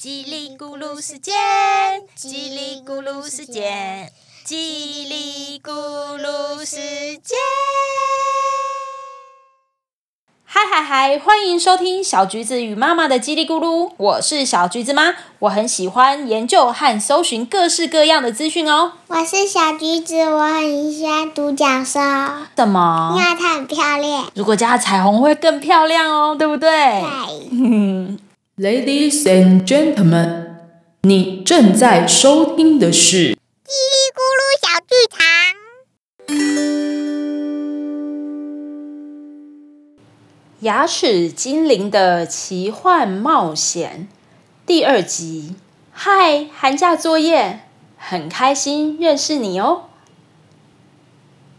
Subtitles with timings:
[0.00, 1.34] 叽里咕噜时间，
[2.16, 4.12] 叽里咕噜时间，
[4.46, 4.54] 叽
[5.08, 5.72] 里咕
[6.16, 6.76] 噜时
[7.16, 7.36] 间。
[10.44, 11.18] 嗨嗨嗨！
[11.18, 18.92] 欢迎收听小橘子与妈妈的叽里咕噜，我是小橘子妈，我很喜欢研究和搜寻各式各样的资讯哦。
[19.08, 21.98] 我是小橘子，我很喜欢独角兽，
[22.56, 23.24] 什么因？
[23.24, 24.30] 为它很漂亮。
[24.36, 26.68] 如果加彩虹会更漂亮哦，对不对？
[26.70, 28.18] 对，
[28.60, 30.56] Ladies and gentlemen，
[31.02, 35.22] 你正在收听的是叽里咕噜小剧场。
[40.58, 44.08] 牙齿精灵的奇幻冒险
[44.66, 45.54] 第二集。
[45.92, 47.60] 嗨，寒假作业，
[47.96, 49.84] 很开心认识你哦。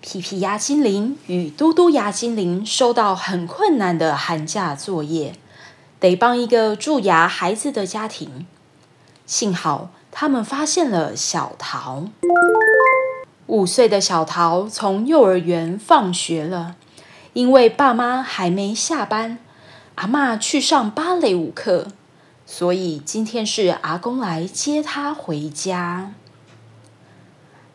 [0.01, 5.35] 皮皮牙精灵与嘟嘟牙精灵收到很困难的寒假作业，
[5.99, 8.45] 得帮一个蛀牙孩子的家庭。
[9.25, 12.05] 幸好他们发现了小桃。
[13.47, 16.75] 五岁的小桃从幼儿园放学了。
[17.33, 19.37] 因为爸妈还没下班，
[19.95, 21.87] 阿嬷去上芭蕾舞课，
[22.43, 26.11] 所以今天是阿公来接她回家。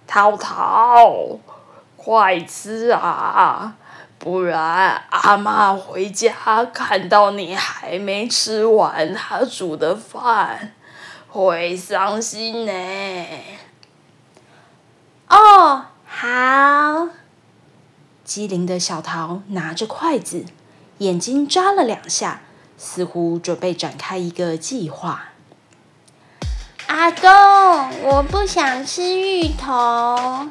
[0.09, 1.39] 桃桃，
[1.97, 3.77] 快吃啊，
[4.19, 10.73] 不然阿妈回家看到你还没吃完她煮的饭，
[11.29, 12.73] 会伤心呢。
[15.29, 17.09] 哦，好。
[18.25, 20.47] 机灵的小桃拿着筷子，
[20.99, 22.41] 眼睛眨了两下，
[22.79, 25.25] 似乎准备展开一个计划。
[26.87, 27.29] 阿公，
[28.05, 30.49] 我不想吃芋头。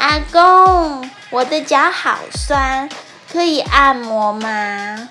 [0.00, 2.88] 阿公，我的脚好酸，
[3.32, 5.08] 可以按摩吗？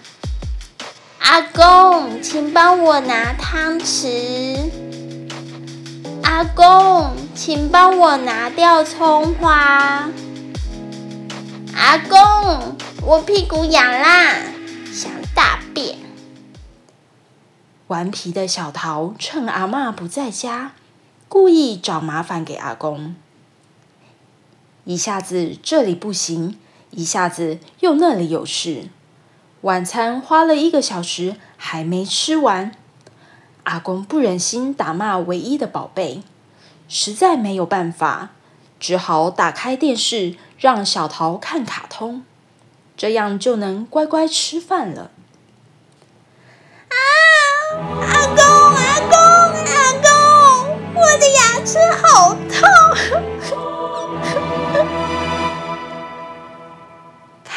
[1.19, 4.71] 阿公，请帮我拿汤匙。
[6.23, 10.09] 阿公，请帮我拿掉葱花。
[11.75, 14.37] 阿公，我屁股痒啦，
[14.93, 15.97] 想大便。
[17.87, 20.71] 顽皮的小桃趁阿嬷不在家，
[21.27, 23.15] 故意找麻烦给阿公。
[24.87, 26.57] 一下子这里不行，
[26.91, 28.85] 一下子又那里有事。
[29.59, 32.71] 晚餐花了一个小时还没吃完，
[33.63, 36.23] 阿公不忍心打骂唯一的宝贝，
[36.87, 38.29] 实在没有办法，
[38.79, 42.23] 只好打开电视让小桃看卡通，
[42.95, 45.11] 这样就能乖乖吃饭了。
[46.87, 46.95] 啊
[47.75, 53.36] 阿公，阿公，阿公，我的牙齿好痛。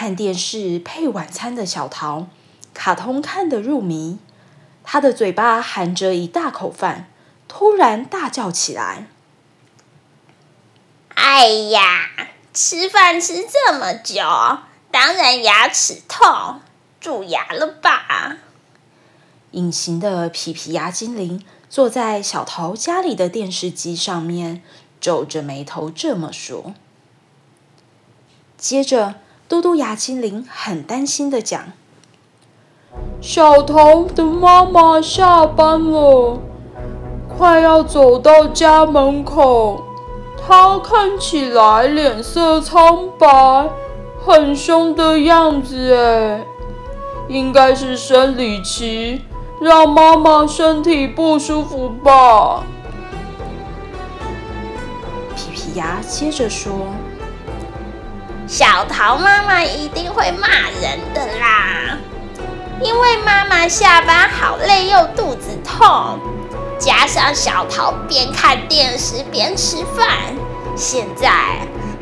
[0.01, 2.27] 看电视配晚餐的小桃，
[2.73, 4.19] 卡通看得入迷，
[4.83, 7.11] 她的嘴巴含着一大口饭，
[7.47, 9.09] 突然大叫起来。
[11.17, 12.09] 哎呀，
[12.55, 14.23] 吃饭吃这么久，
[14.91, 16.63] 当然牙齿痛，
[16.99, 18.39] 蛀牙了吧？
[19.51, 24.63] 隐形的皮皮牙精灵坐在小桃家里的电视机上面，
[24.99, 26.73] 皱着眉头这么说。
[28.57, 29.17] 接着，
[29.51, 31.61] 嘟嘟牙精灵很担心的讲
[33.21, 36.39] ：“小桃的妈妈下班了，
[37.37, 39.83] 快要走到家门口，
[40.41, 43.69] 她看起来脸色苍白，
[44.25, 46.45] 很凶的样子哎，
[47.29, 49.23] 应该是生理期，
[49.61, 52.63] 让妈妈身体不舒服吧。
[55.35, 56.87] 皮皮牙接着说。
[58.51, 60.49] 小桃妈妈一定会骂
[60.83, 61.97] 人的啦，
[62.83, 66.19] 因为妈妈下班好累又肚子痛，
[66.77, 70.35] 加上小桃边看电视边吃饭，
[70.75, 71.31] 现在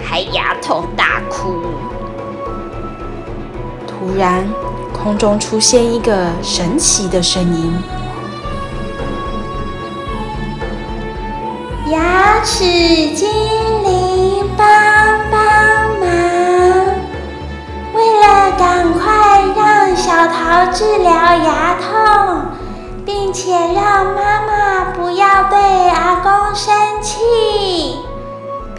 [0.02, 1.66] 还牙痛大哭。
[3.86, 4.48] 突然，
[4.90, 7.74] 空中出现一个神奇的声音。
[11.90, 12.64] 牙齿
[13.14, 13.28] 精
[13.82, 13.87] 灵
[20.48, 22.46] 小桃治疗牙痛，
[23.04, 27.18] 并且让妈妈不要对阿公生气，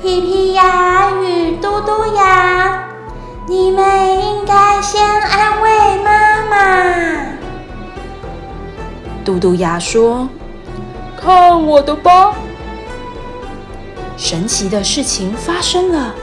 [0.02, 2.88] 皮皮牙与嘟嘟牙，
[3.48, 7.36] 你们应该先安慰妈妈。
[9.24, 10.28] 嘟嘟牙说
[11.16, 12.34] 看我的吧
[14.18, 16.16] ，：“神奇的事情发生了。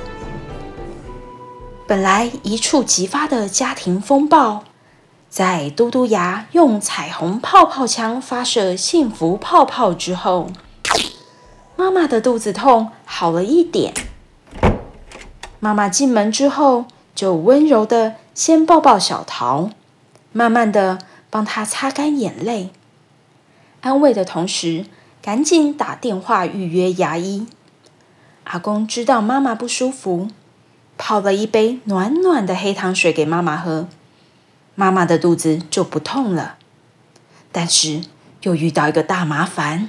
[1.87, 4.65] 本来一触即发的家庭风暴，
[5.28, 10.50] 在嘟嘟牙用彩虹泡泡枪发射幸福泡泡之后，
[11.76, 13.93] 妈妈的肚子痛好了一点。
[15.61, 19.70] 妈妈进门之后，就温柔的先抱抱小桃，
[20.32, 22.70] 慢慢的帮他擦干眼泪，
[23.81, 24.87] 安慰的同时，
[25.20, 27.46] 赶紧打电话预约牙医。
[28.44, 30.28] 阿公知道妈妈不舒服，
[30.96, 33.88] 泡了一杯暖暖的黑糖水给妈妈喝，
[34.76, 36.55] 妈妈的肚子就不痛了。
[37.50, 38.02] 但是
[38.43, 39.88] 又遇到一个大麻烦，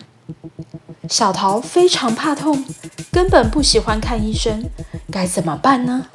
[1.08, 2.66] 小桃非常怕痛，
[3.12, 4.70] 根本不喜欢看医生，
[5.12, 6.08] 该怎么办呢？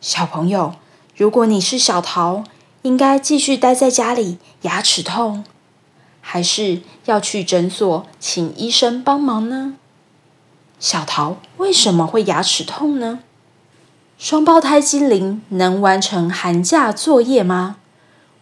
[0.00, 0.76] 小朋友，
[1.16, 2.44] 如果你是小桃，
[2.82, 5.44] 应该继续待在家里，牙齿痛，
[6.20, 9.74] 还是要去诊所请医生帮忙呢？
[10.78, 13.20] 小桃为什么会牙齿痛呢？
[14.24, 17.76] 双胞胎精灵能完成寒假作业吗？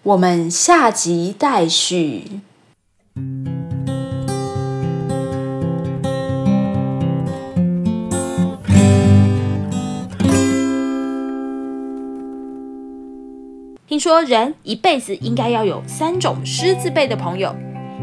[0.05, 2.39] 我们下集待续。
[13.89, 17.57] 听说人一辈子应该要有三种狮子辈的朋友：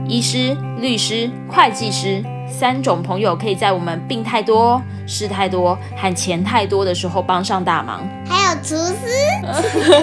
[0.06, 2.22] 医师、律师、会计师。
[2.50, 8.02] 三种朋友可以在我们病太多、事太多和钱太多的时候帮上大忙。
[8.28, 9.06] 还有厨师，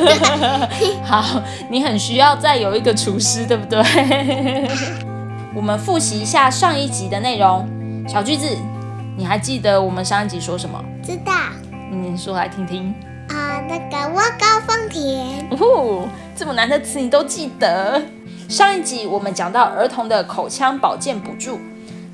[1.05, 3.83] 好，你很需要再有一个厨师，对不对？
[5.55, 7.69] 我们复习一下上一集的内容。
[8.09, 8.47] 小句子，
[9.17, 10.83] 你还记得我们上一集说什么？
[11.03, 11.33] 知道
[11.91, 12.95] 你说来听听。
[13.29, 18.01] 啊、那个我高丰田，哦，这么难的词你都记得。
[18.49, 21.59] 上一集我们讲到儿童的口腔保健补助。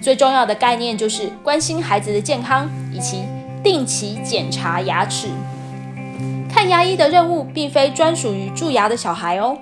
[0.02, 3.24] 最重要的概念就是关心孩子的健康，以及
[3.62, 5.28] 定期检查牙齿。
[6.52, 9.56] 看牙医的任务并非专属于蛀牙的小孩哦，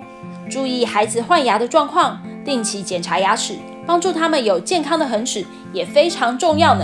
[0.49, 3.55] 注意孩子换牙的状况，定期检查牙齿，
[3.85, 6.83] 帮助他们有健康的恒齿也非常重要呢。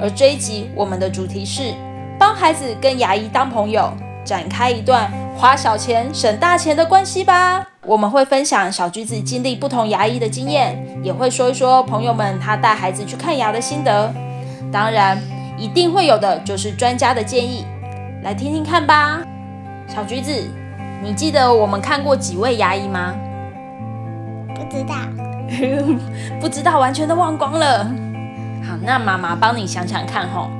[0.00, 1.72] 而这一集我们的主题是
[2.18, 3.92] 帮孩子跟牙医当朋友，
[4.24, 7.64] 展开一段花小钱省大钱的关系吧。
[7.86, 14.12] 我们会分享小橘子经历不同牙医的经验，也会说一说朋友们他带孩子去看牙的心得。
[14.72, 15.16] 当然，
[15.56, 17.64] 一定会有的就是专家的建议，
[18.24, 19.20] 来听听看吧。
[19.86, 20.32] 小橘子，
[21.00, 23.14] 你记得我们看过几位牙医吗？
[24.56, 24.96] 不知道，
[26.42, 27.84] 不知道，完全都忘光了。
[28.68, 30.50] 好，那妈妈帮你想想看吼。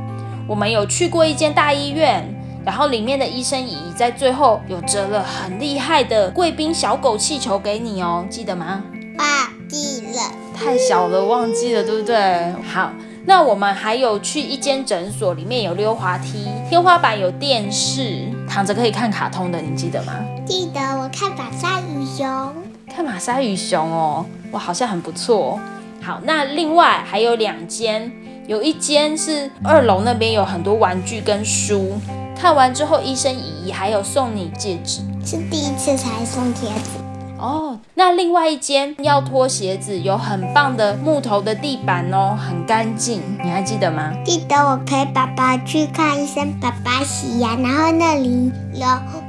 [0.46, 2.24] 我们有去过一间大医院，
[2.69, 8.85] 然后里面的医生姨姨在最后有折了很厉害的贵宾小狗气球给你哦，记得吗？
[9.17, 9.26] 忘
[9.67, 10.20] 记了。
[10.55, 12.53] 太小了，忘记了，对不对？
[12.70, 12.93] 好，
[13.25, 20.12] 那我们还有去一间诊所，里面有溜滑梯，天花板有电视，躺着可以看卡通的，你记得吗？
[20.44, 22.55] 记得我看马鲨与熊，
[22.94, 25.59] 看马鲨与熊哦，哇，好像很不错。
[26.03, 28.12] 好，那另外还有两间，
[28.47, 31.99] 有一间是二楼那边有很多玩具跟书，
[32.40, 36.90] 看完之后医生姨姨还有送你戒指是第一次才送贴纸。
[37.37, 37.79] 哦。
[37.94, 44.12] 那另外一间要脱鞋子，有很棒的木头的地板哦，很干净，你还记得吗？
[44.25, 48.87] 记得我陪爸爸去看医生，爸爸洗牙，然后那里有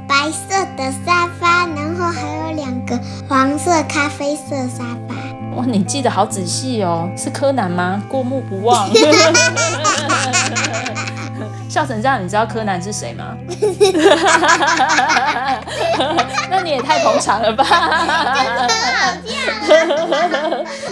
[0.08, 2.96] 白色的沙发，然后还有两个
[3.28, 5.16] 黄色、咖啡色沙发。
[5.58, 8.00] 哇，你记得好仔细哦，是柯南吗？
[8.08, 8.88] 过目不忘。
[11.80, 13.34] 笑成这样，你知道柯南是谁吗？
[16.50, 17.64] 那你也太捧场了吧！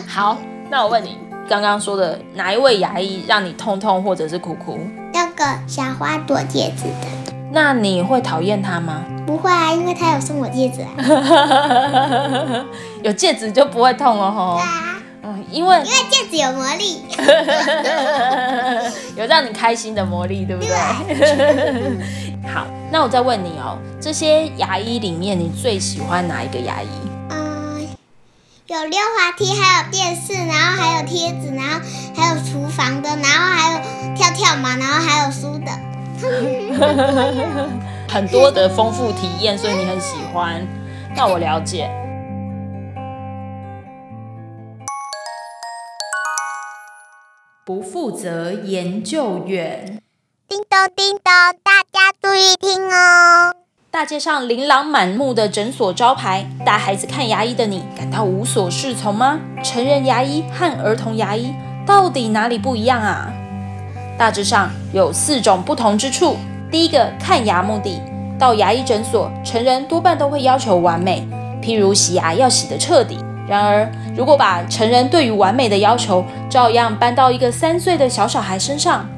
[0.09, 0.39] 好，
[0.71, 4.81] 那我问你，刚刚说的哪一位牙医让你痛痛或者是哭哭？
[5.13, 7.07] 那个小花朵戒指的，
[7.53, 9.03] 那你会讨厌他吗？
[9.27, 10.89] 不会啊，因为他有送我戒指啊。
[13.05, 14.59] 有戒指就不会痛了吼。
[15.51, 17.03] 因为因为戒指有魔力。
[19.17, 20.73] 有让你开心的魔力，对不对？
[22.53, 26.89] 好，那我再问你哦，这些牙医里面，你最喜欢哪一个牙医？
[27.31, 27.89] 嗯，
[28.67, 31.81] 有溜滑梯，还有电视，然后还有贴纸，然后
[32.15, 33.81] 还有厨房的，然后还有
[34.15, 35.71] 跳跳马，然后还有书的。
[38.09, 40.67] 很多的丰富体验，所以你很喜欢。
[41.15, 41.91] 那我了解。
[47.69, 50.01] 不负责研究员。
[50.49, 51.31] 叮咚叮咚，
[51.63, 53.53] 大家注意听哦！
[53.91, 59.39] 大街上琳琅满目的诊所招牌，带孩子看牙医的你感到无所适从吗？
[59.63, 61.53] 成人牙医和儿童牙医
[61.87, 63.31] 到底哪里不一样啊？
[64.17, 66.39] 大致上有四种不同之处。
[66.71, 68.01] 第一个，看牙目的，
[68.39, 71.29] 到牙医诊所，成人多半都会要求完美，
[71.63, 73.19] 譬如洗牙要洗得彻底。
[73.49, 79.09] 然而，如果把成人对于完美的要求照样搬到一个三岁的小小孩身上，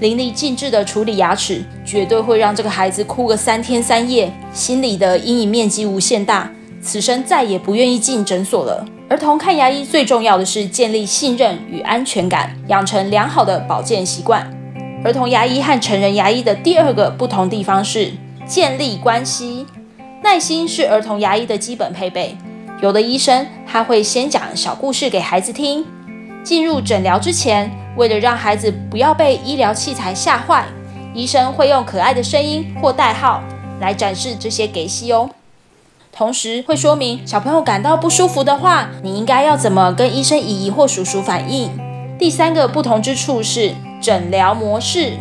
[0.00, 6.50] 淋漓尽致的处理牙齿，绝对会让这个孩子哭个三天三夜，心里的阴影面积无限大，
[6.82, 8.84] 此生再也不愿意进诊所了。
[9.08, 14.50] 儿童看牙医最重要的是建立信任与安全感，养成良好的保健习惯。
[15.04, 18.10] 儿童牙医和成人牙医的第二个不同地方是
[18.44, 19.64] 建立关系，
[20.24, 22.36] 耐心是儿童牙医的基本配备。
[22.82, 25.84] 有的医生他会先讲小故事给孩子听，
[26.44, 30.66] 进入诊疗之前，为了让孩子不要被医疗器材吓坏，
[31.14, 33.42] 医生会用可爱的声音或代号
[33.80, 35.30] 来展示这些给息哦。
[36.12, 41.70] 同时会说明小朋友感到不舒服的话，你应该要怎么跟医生姨姨或叔叔反映。
[42.18, 45.14] 第三个不同之处是诊疗模式。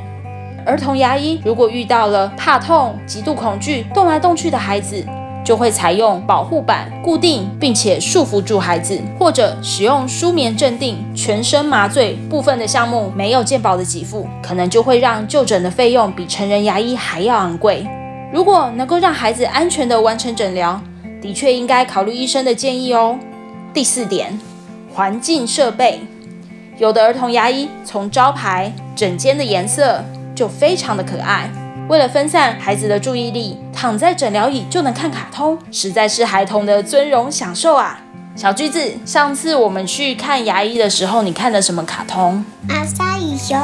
[0.65, 5.05] 儿童牙医如果遇到了怕痛、极度恐惧、动来动去的孩子。
[5.45, 12.13] 就会采用保护板固定，并且束缚住孩子，或者使用舒眠镇定、全身麻醉。
[12.29, 17.85] 部分的项目没有健保的给付，可能就会让就诊的费用比成人牙医还要昂贵。
[18.33, 20.81] 如果能够让孩子安全地完成诊疗，
[21.21, 23.17] 的确应该考虑医生的建议哦。
[23.71, 24.39] 第四点，
[24.91, 26.01] 环境设备，
[26.79, 31.49] 有的儿童牙医从招牌、整间的颜色就非常的可爱。
[31.87, 37.99] 为了分散孩子的注意力，躺在诊疗椅就能看卡通，实在是孩童的尊荣享受啊！
[38.35, 42.43] 小橘子，上次我们去看牙医的时候，你看的什么卡通？
[42.69, 43.55] 阿鲨与熊。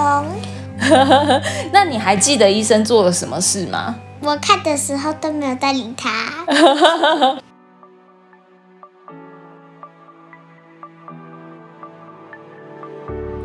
[1.73, 3.95] 那你还记得医生做了什么事吗？
[4.21, 6.45] 我看的时候都没有在理他。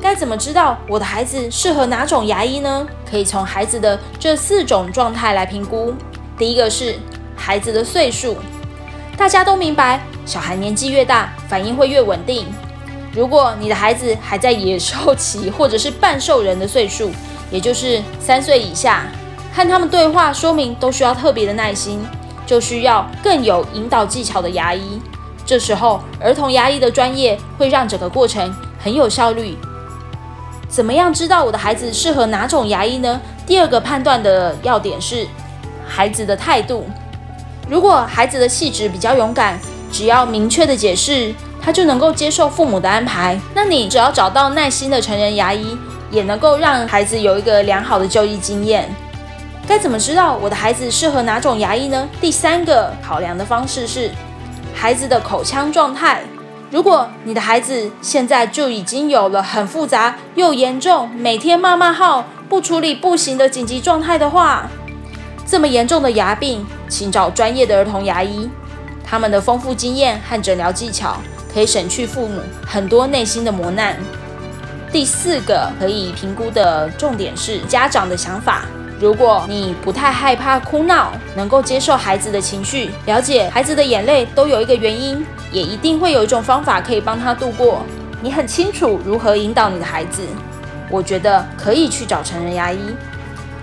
[0.07, 2.87] 该怎么知道我的孩子适合哪种牙医呢？
[3.11, 5.93] 可以从孩子的这四种状态来评估。
[6.39, 6.95] 第一个是
[7.35, 8.37] 孩子的岁数，
[9.17, 12.47] 大家都明白，小孩年纪越大，反应会越稳定。
[13.13, 17.11] 如果你的孩子还在野兽期或者是半兽人的岁数，
[17.51, 19.09] 也就是三岁以下，
[19.53, 22.07] 和他们对话说明都需要特别的耐心，
[22.47, 25.03] 就需要更有引导技巧的牙医。
[25.45, 29.59] 这时候，儿童牙医的专业会让整个过程很有效率。
[30.69, 33.21] 怎么样知道我的孩子适合哪种牙医呢？
[33.47, 35.27] 第二个判断的要点是
[35.87, 36.85] 孩子的态度。
[37.69, 39.59] 如果孩子的气质比较勇敢，
[39.91, 41.33] 只要明确的解释，
[41.63, 43.39] 他就能够接受父母的安排。
[43.55, 45.79] 那你只要找到耐心的成人牙医，
[46.11, 48.89] 也能够让孩子有一个良好的就医经验。
[49.67, 52.09] 该怎么知道我的孩子适合哪种牙医呢？
[52.21, 54.11] 第三个考量的方式是
[54.75, 56.23] 孩子的口腔状态。
[56.71, 64.69] 如果你的孩子现在就已经有了很复杂又严重、每天骂骂号、不处理不行的紧急状态的话，
[65.47, 68.51] 这么严重的牙病，请找专业的儿童牙医。
[69.05, 71.17] 他们的丰富经验和诊疗技巧，
[71.55, 73.97] 可以省去父母很多内心的磨难。
[74.91, 78.63] 第四个可以评估的重点是家长的想法。
[78.99, 87.83] 如果你不太害怕哭闹，能够接受孩子的情绪，了解孩子的眼泪都有一个原因，也一定会有一种方法可以帮他度过。
[88.23, 90.23] 你很清楚如何引导你的孩子，
[90.91, 92.79] 我觉得可以去找成人牙医。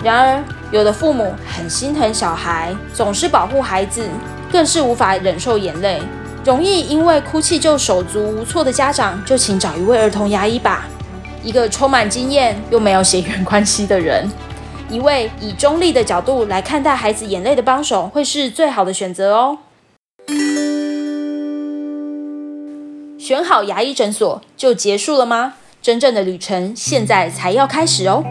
[0.04, 4.08] 然而，有的父母很心疼小孩，总是保护孩子，
[4.52, 6.00] 更是无法忍受眼泪，
[6.46, 10.86] 容易因为哭泣就手足无措的家长，就请找一位儿童牙医吧，
[11.42, 14.30] 一个充满经验又没有血缘关系的人。
[14.94, 19.58] 一位以中立的角度来看待孩子眼泪的帮手，会是最好的选择哦。
[23.18, 25.56] 选好牙医诊所就结束了吗？
[25.82, 28.24] 真正的旅程现在才要开始哦！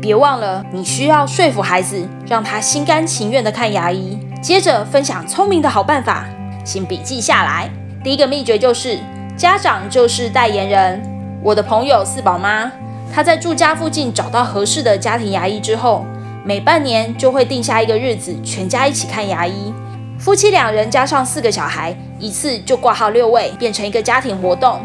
[0.00, 4.18] 别忘了，你需要说服孩子，让他心甘情愿的看牙医。
[4.42, 6.26] 接着分享聪明的好办法，
[6.64, 7.70] 请笔记下来。
[8.02, 8.98] 第一个秘诀就是，
[9.36, 11.02] 家长就是代言人。
[11.42, 12.72] 我的朋友四宝妈。
[13.12, 16.04] 他在住家附近找到合适的家庭牙医之后，
[16.44, 19.72] 每半年就会定下一个日子，全家一起看牙医。
[20.18, 24.80] 夫妻两人加上四个小孩，一次就挂号六位，变成一个家庭活动。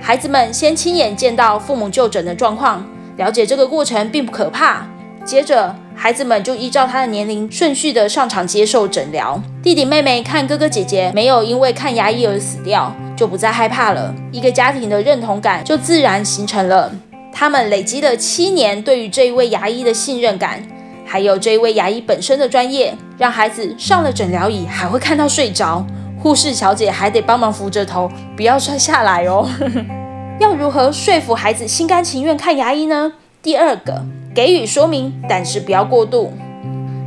[0.00, 2.84] 孩子们先亲眼见到父母就诊的状况，
[3.16, 4.86] 了解这个过程并不可怕。
[5.22, 9.38] 接着，孩子们就依照他的年龄顺序的上场接受诊疗。
[9.62, 14.14] 弟弟妹妹看哥哥姐姐没有因为看牙医而死掉，就不再害怕了。
[14.32, 16.90] 一个家庭的认同感就自然形成了。
[17.32, 20.62] 他们累积了七年对于这一位牙医的信任感，
[21.06, 25.84] 还有这一位牙医本身的专业，让孩子上了诊疗椅还会看到睡着，
[26.22, 29.48] 护士小姐还得帮忙扶着头，不要摔下来哦。
[30.38, 33.12] 要如何说服孩子心甘情愿看牙医呢？
[33.42, 36.32] 第二个，给予说明，但是不要过度。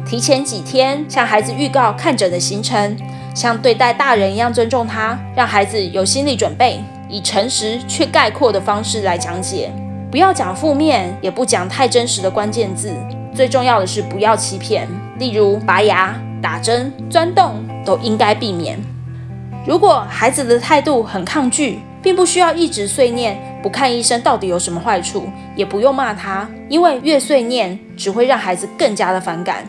[0.06, 2.98] 提前几天向孩子预告看诊的行程，
[3.34, 9.72] 像对待大人一样尊重他，让孩子有心理准备，以诚实却概括的方式来讲解，
[10.14, 12.94] 不要讲负面，也不讲太真实的关键字。
[13.34, 18.78] 最重要的是不要欺骗，例如拔牙、打针、钻洞都应该避免。
[19.66, 29.68] 如果孩子的态度很抗拒，并不需要一直碎念不看医生到底有什么坏处，也不用骂他，因为越碎念只会让孩子更加的反感。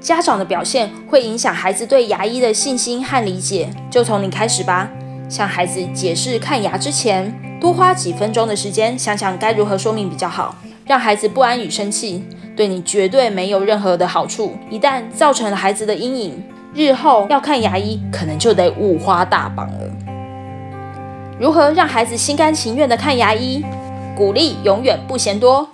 [0.00, 4.88] 家长的表现会影响孩子对牙医的信心和理解，就从你开始吧。
[5.28, 12.24] 向孩子解释看牙之前，多花几分钟的时间想想该如何说明比较好，让孩子不安与生气。
[12.56, 14.56] 对你绝对没有任何的好处。
[14.68, 16.42] 一旦造成了孩子的阴影，
[16.74, 19.78] 日后要看牙医可能就得五花大绑了。
[21.38, 23.64] 如何让孩子心甘情愿的看牙医？
[24.16, 25.68] 鼓励永远不嫌多。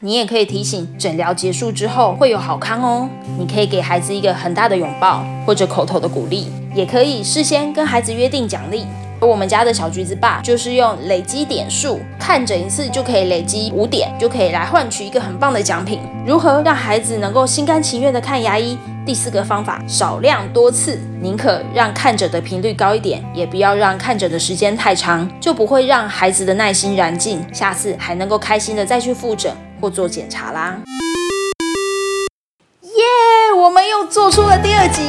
[0.00, 3.08] 你也可以提醒，诊疗结束之后会有好康哦。
[3.38, 8.84] 你可以给孩子一个很大的拥抱，或者口头的鼓励，也可以事先跟孩子约定奖励。
[9.20, 16.00] 而我们家的小橘子爸就是用累积点数，看诊一次就可以累积五点，就可以来换取一个很棒的奖品。
[16.24, 18.78] 如何让孩子能够心甘情愿的看牙医？
[19.04, 30.78] 第四个方法，少量多次，宁可让看诊的频率高一点，也不要让看诊的时间太长，就不会让孩子的耐心燃尽，下次还能够开心的再去复诊或做检查啦。
[32.82, 33.02] 耶，
[33.56, 35.02] 我们又做出了第二集，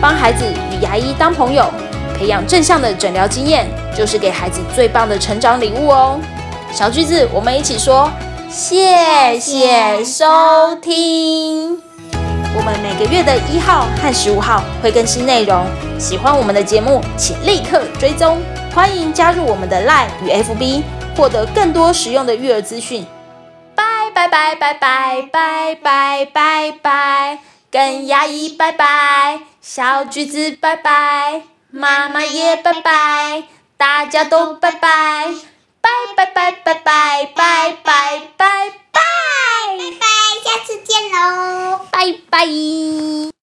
[0.00, 1.64] 帮孩子与牙医当朋友。
[2.18, 3.66] 培养正向的诊疗经验，
[3.96, 6.20] 就是给孩子最棒的成长礼物哦。
[6.72, 8.10] 小橘子，我们一起说，
[8.48, 11.80] 谢谢收听。
[12.54, 15.64] 我们每个月的一号和十五号会更新内容，
[15.98, 18.40] 喜欢我们的节目，请立刻追踪。
[18.74, 20.82] 欢迎加入我们的 Line 与 FB，
[21.16, 23.06] 获得更多实用的育儿资讯。
[23.74, 27.38] 拜拜拜拜拜拜拜拜拜，
[27.70, 31.51] 跟牙医拜拜，小橘子拜拜。
[31.72, 33.44] 妈妈也拜拜，
[33.78, 35.34] 大家都拜拜，
[35.80, 38.46] 拜拜拜拜拜拜拜拜。
[38.92, 39.00] 拜，
[39.98, 40.06] 拜，
[40.44, 42.46] 下次见喽，拜拜。